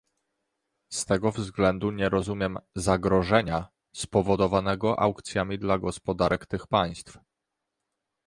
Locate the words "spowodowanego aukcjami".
3.95-5.59